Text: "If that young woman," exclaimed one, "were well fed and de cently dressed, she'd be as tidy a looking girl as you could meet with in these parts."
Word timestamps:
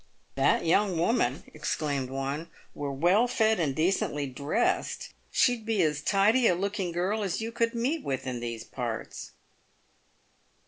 "If 0.31 0.35
that 0.37 0.65
young 0.65 0.97
woman," 0.97 1.43
exclaimed 1.53 2.09
one, 2.09 2.49
"were 2.73 2.91
well 2.91 3.27
fed 3.27 3.59
and 3.59 3.75
de 3.75 3.89
cently 3.89 4.33
dressed, 4.33 5.09
she'd 5.29 5.63
be 5.63 5.83
as 5.83 6.01
tidy 6.01 6.47
a 6.47 6.55
looking 6.55 6.91
girl 6.91 7.21
as 7.21 7.39
you 7.39 7.51
could 7.51 7.75
meet 7.75 8.03
with 8.03 8.25
in 8.25 8.39
these 8.39 8.63
parts." 8.63 9.33